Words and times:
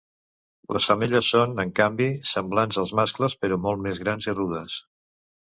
Les 0.77 0.87
femelles 0.91 1.29
són, 1.33 1.53
en 1.63 1.73
canvi, 1.79 2.07
semblants 2.31 2.81
als 2.85 2.95
mascles 3.01 3.37
però 3.45 3.61
molt 3.67 3.85
més 3.87 4.03
grans 4.07 4.31
i 4.33 4.37
rudes. 4.41 4.81